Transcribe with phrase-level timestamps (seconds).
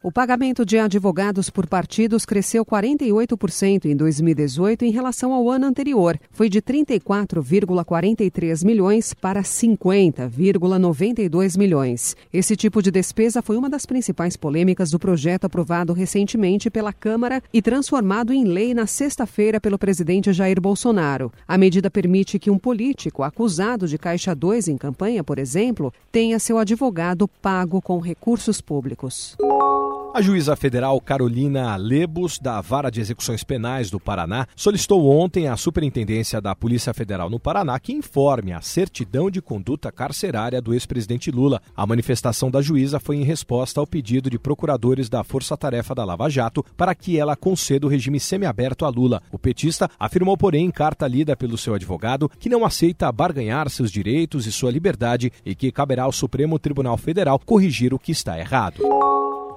[0.00, 6.16] O pagamento de advogados por partidos cresceu 48% em 2018 em relação ao ano anterior.
[6.30, 12.16] Foi de 34,43 milhões para 50,92 milhões.
[12.32, 17.42] Esse tipo de despesa foi uma das principais polêmicas do projeto aprovado recentemente pela Câmara
[17.52, 21.32] e transformado em lei na sexta-feira pelo presidente Jair Bolsonaro.
[21.46, 26.38] A medida permite que um político acusado de Caixa 2 em campanha, por exemplo, tenha
[26.38, 29.36] seu advogado pago com recursos públicos.
[30.18, 35.56] A juíza federal Carolina Lebos, da Vara de Execuções Penais do Paraná, solicitou ontem à
[35.56, 41.30] Superintendência da Polícia Federal no Paraná que informe a certidão de conduta carcerária do ex-presidente
[41.30, 41.62] Lula.
[41.76, 46.04] A manifestação da juíza foi em resposta ao pedido de procuradores da Força Tarefa da
[46.04, 49.22] Lava Jato para que ela conceda o regime semiaberto a Lula.
[49.30, 53.92] O petista afirmou, porém, em carta lida pelo seu advogado, que não aceita barganhar seus
[53.92, 58.36] direitos e sua liberdade e que caberá ao Supremo Tribunal Federal corrigir o que está
[58.36, 58.82] errado.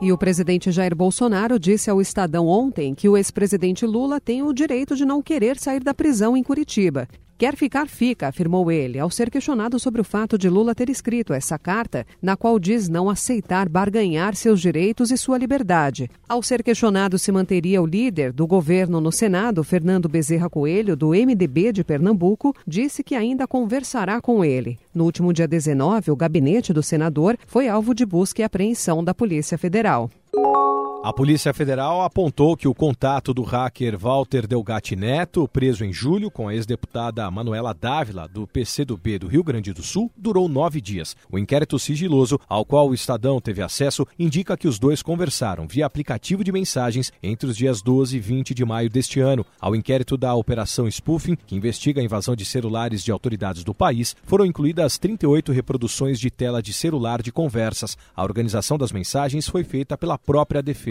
[0.01, 4.51] E o presidente Jair Bolsonaro disse ao Estadão ontem que o ex-presidente Lula tem o
[4.51, 7.07] direito de não querer sair da prisão em Curitiba.
[7.41, 11.33] Quer ficar, fica, afirmou ele, ao ser questionado sobre o fato de Lula ter escrito
[11.33, 16.07] essa carta, na qual diz não aceitar barganhar seus direitos e sua liberdade.
[16.29, 21.15] Ao ser questionado se manteria o líder do governo no Senado, Fernando Bezerra Coelho, do
[21.15, 24.77] MDB de Pernambuco, disse que ainda conversará com ele.
[24.93, 29.15] No último dia 19, o gabinete do senador foi alvo de busca e apreensão da
[29.15, 30.11] Polícia Federal.
[31.03, 36.29] A Polícia Federal apontou que o contato do hacker Walter Delgatti Neto, preso em julho
[36.29, 41.15] com a ex-deputada Manuela Dávila, do PCdoB do Rio Grande do Sul, durou nove dias.
[41.31, 45.87] O inquérito sigiloso, ao qual o Estadão teve acesso, indica que os dois conversaram via
[45.87, 49.43] aplicativo de mensagens entre os dias 12 e 20 de maio deste ano.
[49.59, 54.15] Ao inquérito da Operação Spoofing, que investiga a invasão de celulares de autoridades do país,
[54.21, 57.97] foram incluídas 38 reproduções de tela de celular de conversas.
[58.15, 60.90] A organização das mensagens foi feita pela própria defesa